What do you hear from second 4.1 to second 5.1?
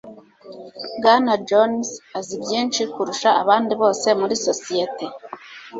muri sosiyete.